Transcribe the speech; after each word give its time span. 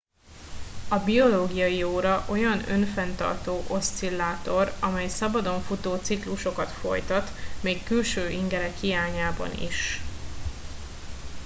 a 0.89 0.97
biológiai 0.99 1.83
óra 1.83 2.25
olyan 2.29 2.69
önfenntartó 2.69 3.63
oszcillátor 3.69 4.73
amely 4.79 5.07
szabadon 5.07 5.61
futó 5.61 5.95
ciklusokat 5.95 6.69
folytat 6.71 7.29
még 7.61 7.83
külső 7.83 8.29
ingerek 8.29 8.77
hiányában 8.79 9.49
is 9.61 10.01